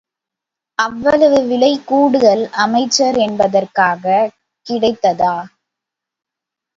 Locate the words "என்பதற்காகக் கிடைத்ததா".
3.17-5.35